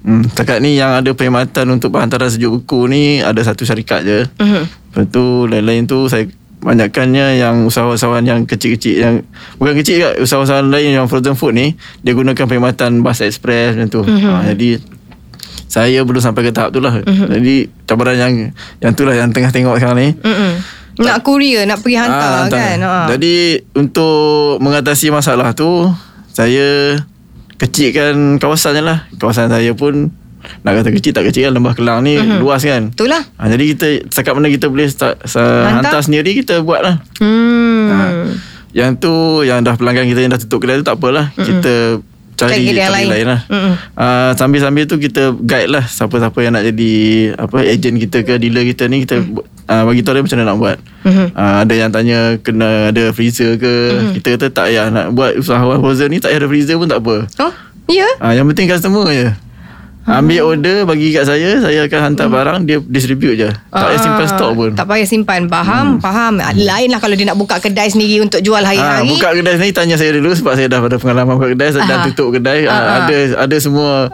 [0.00, 0.24] Hmm.
[0.24, 4.18] Setakat ni yang ada perkhidmatan untuk penghantaran sejuk beku ni ada satu syarikat je.
[4.36, 4.62] Mhm.
[4.64, 6.24] Lepas tu lain-lain tu saya
[6.60, 9.14] banyakkannya yang usahawan-usahawan yang kecil-kecil yang
[9.56, 13.88] bukan kecil juga usahawan-usahawan lain yang frozen food ni dia gunakan perkhidmatan bus express macam
[13.90, 14.02] tu.
[14.02, 14.28] Mm-hmm.
[14.30, 14.68] Ha, jadi
[15.64, 17.00] saya belum sampai ke tahap tu lah.
[17.00, 17.28] Mm-hmm.
[17.30, 17.54] Jadi
[17.86, 18.32] cabaran yang
[18.78, 20.08] yang tu lah yang tengah tengok sekarang ni.
[20.16, 20.52] Mm-mm.
[21.00, 22.58] Nak courier Nak pergi hantar Ah, hantar.
[22.58, 22.94] kan ha.
[23.08, 23.36] Jadi
[23.72, 25.88] untuk mengatasi masalah tu
[26.28, 26.98] saya
[27.60, 29.04] kecilkan kawasan je lah.
[29.20, 30.08] Kawasan saya pun
[30.64, 32.40] nak kata kecil tak kecil kan Lembah Kelang ni mm-hmm.
[32.40, 32.88] luas kan.
[32.88, 36.00] Itulah Ha, jadi kita setakat mana kita boleh start, sa, Hantar?
[36.00, 36.00] hantar?
[36.00, 36.96] sendiri kita buat lah.
[37.20, 37.84] hmm.
[37.92, 38.04] Ha.
[38.72, 39.12] Yang tu
[39.44, 41.28] yang dah pelanggan kita yang dah tutup kedai tu tak apalah.
[41.36, 41.44] Mm-hmm.
[41.44, 41.72] Kita
[42.40, 43.08] cari Cari yang cari lain.
[43.12, 43.40] lain lah.
[43.92, 46.92] Uh, sambil-sambil tu kita guide lah siapa-siapa yang nak jadi
[47.36, 49.68] apa agent kita ke dealer kita ni kita mm.
[49.68, 50.76] uh, bagi tahu dia macam mana nak buat.
[51.04, 53.72] Uh, ada yang tanya kena ada freezer ke.
[54.00, 54.12] Mm.
[54.16, 57.04] Kita kata tak payah nak buat usahawan frozen ni tak payah ada freezer pun tak
[57.04, 57.28] apa.
[57.44, 57.52] Oh
[57.90, 59.34] Ya Uh, yang penting customer je.
[60.02, 63.50] Ambil order bagi kat saya Saya akan hantar barang Dia distribute je.
[63.68, 64.70] Tak payah simpan Ah, stok pun.
[64.72, 65.40] Tak payah simpan.
[65.46, 66.00] Faham hmm.
[66.00, 66.32] Faham.
[66.40, 69.08] Lain lah kalau dia nak buka kedai sendiri Untuk jual Ha, hari-hari.
[69.10, 72.04] buka kedai sendiri tanya saya dulu sebab saya dah ada pengalaman buka kedai Aha.
[72.06, 72.64] tutup kedai.
[72.64, 74.08] Ha, ada ada semua.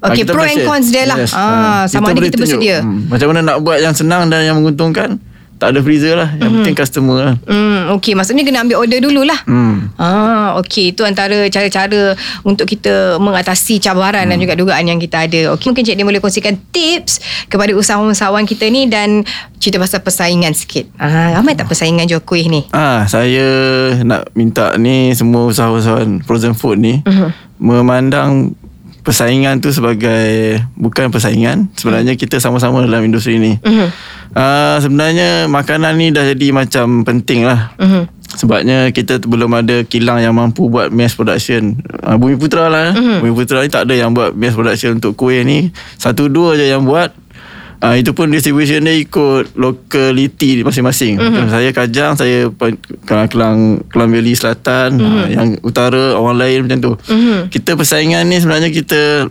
[0.00, 1.16] Okey, Ah, kita pro and cons dia lah.
[1.22, 1.30] share.
[1.32, 2.76] Ah, sama ada boleh kita bersedia.
[2.82, 5.14] hmm, macam mana nak buat yang senang dan yang menguntungkan
[5.62, 9.38] tak ada freezer lah yang penting customer lah Hmm, okey, maksudnya kena ambil order dululah.
[9.46, 9.94] hmm.
[9.94, 15.54] Ah, okey, itu antara cara-cara untuk kita mengatasi cabaran dan juga dugaan yang kita ada.
[15.54, 19.22] Okey, mungkin Cik Din boleh kongsikan tips kepada usahawan-usahawan kita ni dan
[19.56, 20.90] cerita pasal persaingan sikit.
[20.96, 22.66] Ah, ramai tak persaingan jual kuih ni?
[22.70, 23.46] Ah, saya
[24.00, 27.30] nak minta ni semua usahawan-usahawan frozen food ni Mhm.
[27.62, 28.58] memandang
[29.02, 31.70] persaingan tu sebagai bukan persaingan.
[31.74, 33.58] Sebenarnya kita sama-sama dalam industri ni.
[33.58, 33.86] Mhm.
[34.34, 37.74] uh, sebenarnya makanan ni dah jadi macam penting lah.
[37.78, 38.24] Mhm.
[38.32, 41.76] sebabnya kita belum ada kilang yang mampu buat mass production.
[42.00, 42.96] Uh, Bumi Putra lah.
[42.96, 43.20] Mhm.
[43.20, 45.68] Bumi Putra ni tak ada yang buat mass production untuk kuih ni.
[46.00, 47.12] Satu dua je yang buat
[47.82, 51.18] Uh, itu pun distribution dia ikut locality masing-masing.
[51.18, 51.26] Mhm.
[51.34, 51.50] Mm-hmm.
[51.50, 52.38] Saya Kajang, saya
[53.02, 53.58] Kelang Kelang
[53.90, 55.18] Kelang Valley Selatan, mm-hmm.
[55.18, 56.92] uh, yang utara orang lain macam tu.
[57.10, 57.50] Mhm.
[57.50, 59.26] Kita persaingan ni sebenarnya kita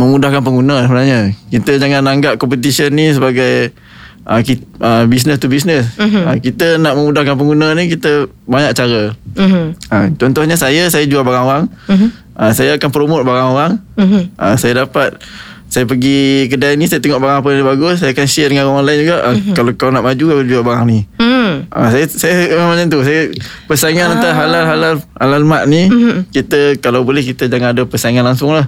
[0.00, 1.36] memudahkan pengguna sebenarnya.
[1.52, 3.76] Kita jangan anggap competition ni sebagai
[4.24, 5.84] uh, ki, uh, business to business.
[6.00, 6.24] Mm-hmm.
[6.24, 9.12] Uh, kita nak memudahkan pengguna ni kita banyak cara.
[9.36, 9.64] Mhm.
[9.92, 11.64] Uh, contohnya saya saya jual barang orang.
[11.92, 12.08] Mhm.
[12.34, 13.72] Uh, saya akan promote barang orang.
[14.00, 14.22] Mhm.
[14.40, 15.20] Uh, saya dapat
[15.68, 18.86] saya pergi kedai ni saya tengok barang apa yang bagus saya akan share dengan orang
[18.86, 19.54] lain juga uh, mm-hmm.
[19.58, 21.00] kalau kau nak maju kau jual barang ni
[21.44, 21.68] Hmm.
[21.68, 23.28] uh, saya saya memang macam tu saya
[23.68, 24.14] persaingan ah.
[24.16, 26.32] antara halal halal halal mat ni mm-hmm.
[26.32, 28.64] kita kalau boleh kita jangan ada persaingan langsung lah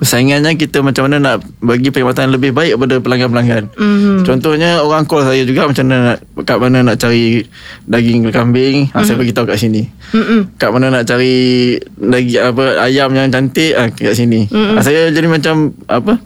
[0.00, 3.64] persaingannya kita macam mana nak bagi perkhidmatan lebih baik kepada pelanggan-pelanggan.
[3.76, 4.24] Mhm.
[4.24, 7.44] Contohnya orang call saya juga macam mana nak kat mana nak cari
[7.84, 9.84] daging kambing, ha, saya bagi tahu kat sini.
[10.16, 10.56] Mhm.
[10.56, 14.48] Kat mana nak cari daging apa ayam yang cantik ha, kat sini.
[14.48, 16.16] Ha, saya jadi macam apa?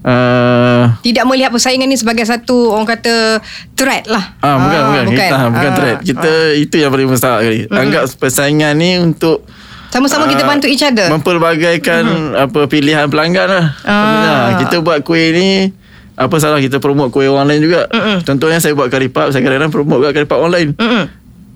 [0.00, 3.36] Uh, Tidak melihat persaingan ni sebagai satu orang kata
[3.76, 4.32] threat lah.
[4.40, 5.04] Ah, bukan, bukan.
[5.12, 5.98] Kita, ah, bukan Ah, threat.
[6.00, 7.68] Kita itu yang paling besar sekali.
[7.68, 9.44] Anggap persaingan ni untuk
[9.90, 11.10] Sama-sama kita ah, bantu each other.
[11.10, 12.02] Mempelbagaikan
[12.38, 13.66] apa pilihan pelanggan lah.
[13.82, 14.56] Ah.
[14.56, 15.50] Kita buat kuih ni
[16.14, 17.88] apa salah kita promote kuih orang lain juga.
[17.88, 18.22] Mm-mm.
[18.22, 20.68] Contohnya saya buat kari pap, saya kadang-kadang promote buat kari pap orang lain.
[20.74, 21.04] Mm-mm.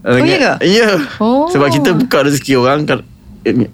[0.05, 0.53] Oh, ya ke?
[0.67, 0.91] Ya.
[1.17, 1.49] Oh.
[1.49, 3.01] Sebab kita buka rezeki orang kan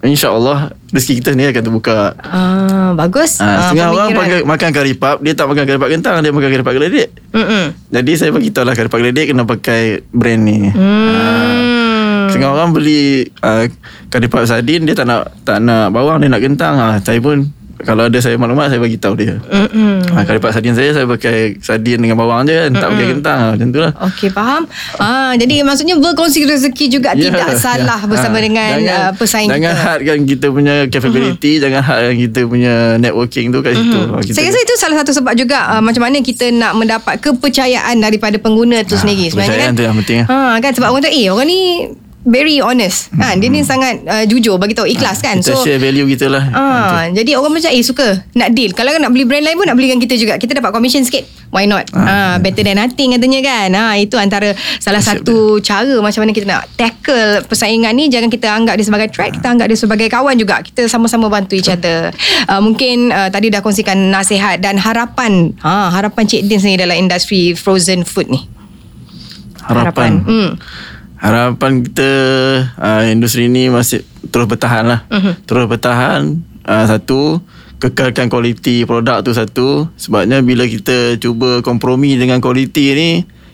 [0.01, 3.39] InsyaAllah Rezeki kita ni akan terbuka Ah, bagus.
[3.39, 4.19] ha, Setengah orang pemikiran.
[4.19, 7.07] pakai, makan kari pap Dia tak makan kari pap kentang Dia makan kari pap geledek
[7.31, 7.63] Mm-mm.
[7.87, 11.80] Jadi saya bagi tahu lah Kari pap geledek kena pakai brand ni Hmm.
[12.41, 13.01] Setengah orang beli
[13.39, 13.69] uh,
[14.09, 17.45] pap sardin Dia tak nak tak nak bawang Dia nak kentang ha, Saya pun
[17.79, 20.01] Kalau ada saya maklumat Saya bagi tahu dia Mm-mm.
[20.09, 23.37] ha, Kari pap sardin saya Saya pakai sardin dengan bawang je kan Tak pakai kentang
[23.37, 24.65] ha, Macam tu lah Okey faham.
[24.97, 28.09] Ah jadi maksudnya berkongsi rezeki juga Ya, tidak salah ya.
[28.09, 29.85] bersama Ah, dengan jangan, uh, pesaing Jangan kita.
[29.85, 31.61] hadkan kita punya capability uh-huh.
[31.63, 34.17] Jangan hadkan kita punya networking tu kat situ uh-huh.
[34.19, 37.97] kita, Saya rasa itu salah satu sebab juga uh, macam mana kita nak mendapat kepercayaan
[37.97, 39.77] daripada pengguna tu Ah, sendiri sebenarnya kepercayaan kan.
[39.77, 40.27] tu yang penting, ah.
[40.27, 41.61] Ha kan sebab orang tu eh orang ni
[42.25, 43.41] very honest kan.
[43.41, 45.41] Dia ni sangat uh, jujur bagi tahu ikhlas kan.
[45.41, 48.73] Kita So share value kita lah Ah, jadi orang macam eh suka nak deal.
[48.77, 50.37] Kalau nak beli brand lain pun nak beli dengan kita juga.
[50.37, 51.25] Kita dapat commission sikit.
[51.49, 51.89] Why not?
[51.93, 53.69] Ah, better than nothing katanya kan.
[53.73, 58.07] Ah, itu antara salah Siap satu cara macam mana kita nak tackle persaingan ni.
[58.07, 60.61] Jangan kita anggap dia sebagai threat, kita anggap dia sebagai kawan juga.
[60.61, 62.13] Kita sama-sama bantu each other.
[62.45, 65.57] Uh, mungkin uh, tadi dah kongsikan nasihat dan harapan.
[65.65, 68.45] Ha, harapan Cik Din sendiri dalam industri frozen food ni.
[69.61, 70.49] Harapan Hmm.
[71.21, 72.09] Harapan kita
[72.75, 75.45] uh, Industri ni masih Terus bertahan lah Mhm.
[75.45, 76.21] Terus bertahan
[76.63, 77.39] uh, Satu
[77.77, 83.09] Kekalkan kualiti produk tu satu Sebabnya bila kita cuba kompromi dengan kualiti ni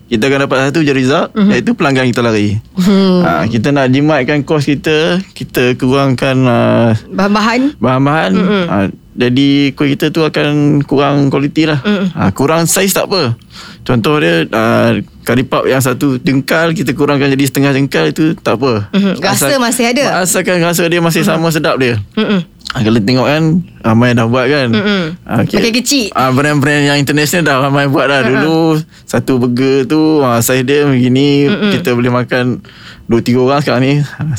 [0.07, 1.51] kita akan dapat satu je result Mhm.
[1.51, 2.55] iaitu pelanggan kita lari.
[2.75, 3.19] Hmm.
[3.21, 7.75] Ha, kita nak jimatkan kos kita, kita kurangkan uh, Bahan-bahan.
[7.75, 8.31] bahan-bahan.
[8.31, 8.63] Mm-mm.
[8.65, 8.75] Ha,
[9.17, 11.81] jadi kuih kita tu akan kurang kualiti lah.
[11.81, 12.13] Mm-mm.
[12.13, 13.33] Ha, kurang saiz tak apa.
[13.81, 14.91] Contoh dia uh,
[15.25, 18.93] kari pap yang satu jengkal kita kurangkan jadi setengah jengkal itu tak apa.
[18.93, 19.17] Mhm.
[19.17, 20.21] Rasa masih ada.
[20.21, 21.97] Asalkan rasa dia masih sama sedap dia.
[22.13, 22.45] Mm-mm.
[22.67, 23.43] Ha, kalau tengok kan
[23.79, 25.15] Ramai dah buat kan Mm-mm.
[25.23, 26.11] Makin kecil.
[26.11, 28.75] ha, Brand-brand yang international dah Ramai buat dah Dulu
[29.07, 31.71] Satu burger tu ha, Saiz dia begini Mm-mm.
[31.71, 32.59] Kita boleh makan
[33.07, 34.35] Dua tiga orang sekarang ni ha,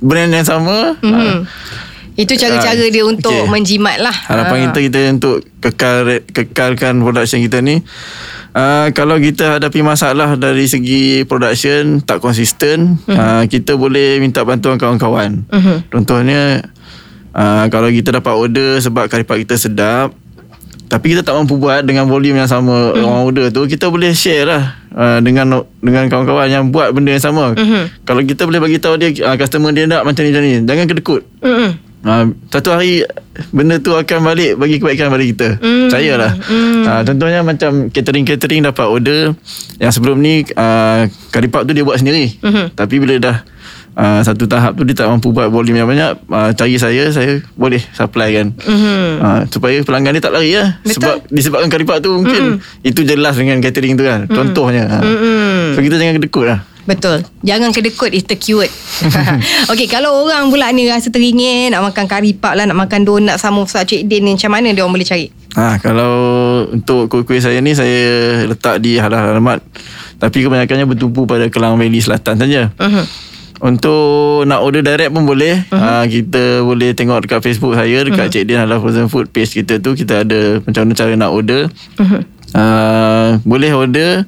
[0.00, 1.12] Brand yang sama Mhm.
[1.12, 1.20] ha,
[2.18, 3.46] Itu cara-cara Ah, dia untuk okey.
[3.46, 4.10] menjimat lah.
[4.26, 4.62] Harapan Ah.
[4.66, 7.78] kita kita untuk kekal kekalkan production kita ni
[8.52, 13.14] uh, kalau kita hadapi masalah dari segi production tak konsisten Mhm.
[13.14, 15.46] uh, kita boleh minta bantuan kawan-kawan.
[15.46, 15.88] Mhm.
[15.88, 16.66] Contohnya
[17.32, 20.10] uh, kalau kita dapat order sebab kari pap kita sedap
[20.88, 23.04] tapi kita tak mampu buat dengan volume yang sama Mhm.
[23.04, 25.46] orang order tu kita boleh share lah uh, dengan
[25.78, 27.54] dengan kawan-kawan yang buat benda yang sama.
[27.54, 28.02] Mhm.
[28.02, 30.86] Kalau kita boleh bagi tahu dia uh, customer dia nak macam ni macam ni jangan
[30.88, 31.22] kedekut.
[31.38, 31.86] Mm-mm.
[31.98, 33.02] Ha, satu hari
[33.50, 35.48] benda tu akan balik bagi kebaikan pada kita.
[35.58, 35.90] Mm.
[35.90, 36.32] Percayalah.
[36.46, 36.82] Mm.
[36.86, 39.34] Ha, contohnya macam catering-catering dapat order
[39.82, 42.38] yang sebelum ni uh, kari pap tu dia buat sendiri.
[42.38, 42.78] Mhm.
[42.78, 43.36] Tapi bila dah
[43.98, 47.42] uh, satu tahap tu dia tak mampu buat volume yang banyak, uh, cari saya, saya
[47.58, 48.46] boleh supply kan.
[48.54, 49.08] Mhm.
[49.18, 50.94] Ha, supaya pelanggan dia tak lari lah Betul.
[51.02, 54.98] Sebab Disebabkan kari pap tu mungkin Itu jelas dengan catering tu kan Contohnya ha.
[55.02, 55.74] Mm-mm.
[55.74, 56.58] So kita jangan kedekut lah
[56.88, 57.20] Betul.
[57.44, 58.72] Jangan kedekut is the keyword.
[59.70, 63.36] Okey, kalau orang pula ni rasa teringin nak makan kari pap lah, nak makan donat
[63.36, 65.28] samosa Cik Din ni, macam mana dia orang boleh cari?
[65.52, 66.12] Ha, kalau
[66.72, 68.00] untuk kuih-kuih saya ni saya
[68.48, 69.60] letak di halal alamat.
[70.16, 72.72] Tapi kebanyakannya bertumpu pada Kelang Valley Selatan saja.
[72.80, 73.04] Mhm.
[73.58, 75.66] Untuk nak order direct pun boleh.
[75.68, 75.82] Uh-huh.
[75.82, 78.34] Uh, kita boleh tengok dekat Facebook saya dekat uh-huh.
[78.38, 81.66] Cik Din Halal Frozen Food page kita tu kita ada macam mana cara nak order.
[81.98, 82.22] Uh-huh.
[82.54, 84.24] Uh, boleh order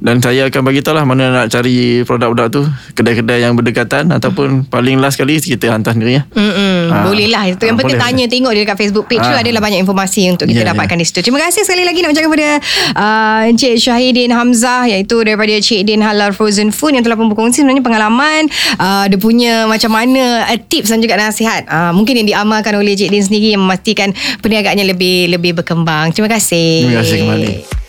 [0.00, 2.62] dan saya akan bagi tahu lah mana nak cari produk-produk tu
[2.96, 6.22] kedai-kedai yang berdekatan ataupun paling last kali kita hantar sendiri ya.
[6.32, 7.04] Ha.
[7.04, 9.36] Boleh lah itu yang ha, penting tanya tengok dia dekat Facebook page ha.
[9.36, 11.04] tu adalah banyak informasi untuk kita yeah, dapatkan yeah.
[11.04, 11.20] di situ.
[11.28, 12.48] Terima kasih sekali lagi nak ucapkan kepada
[12.96, 17.60] uh, Encik Syahidin Hamzah iaitu daripada Cik Din Halal Frozen Food yang telah pun berkongsi
[17.60, 18.48] sebenarnya pengalaman
[18.80, 22.96] uh, dia punya macam mana uh, tips dan juga nasihat uh, mungkin yang diamalkan oleh
[22.96, 26.16] Cik Din sendiri yang memastikan perniagaannya lebih lebih berkembang.
[26.16, 26.88] Terima kasih.
[26.88, 27.79] Terima kasih kembali.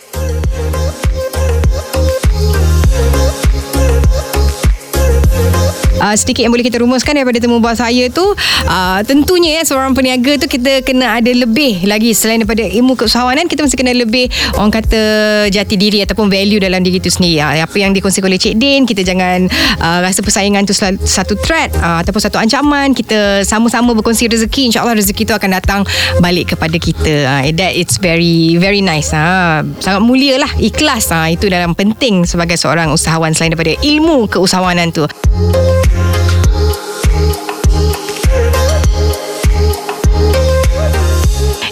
[6.02, 8.34] Uh, sedikit yang boleh kita rumuskan daripada temu buat saya tu.
[8.66, 12.10] Uh, tentunya ya seorang peniaga tu kita kena ada lebih lagi.
[12.12, 14.26] Selain daripada ilmu keusahawanan kita mesti kena lebih
[14.58, 15.00] orang kata
[15.48, 17.38] jati diri ataupun value dalam diri tu sendiri.
[17.38, 19.46] Uh, apa yang dikongsikan oleh Cik Din kita jangan
[19.78, 22.90] uh, rasa persaingan tu satu threat uh, ataupun satu ancaman.
[22.92, 24.74] Kita sama-sama berkongsi rezeki.
[24.74, 25.80] insyaAllah rezeki tu akan datang
[26.18, 27.14] balik kepada kita.
[27.30, 29.14] Uh, that it's very very nice.
[29.14, 29.62] Uh.
[29.78, 31.14] sangat mulia lah ikhlas.
[31.14, 35.04] Uh, itu dalam penting sebagai seorang usahawan selain daripada ilmu keusahawanan tu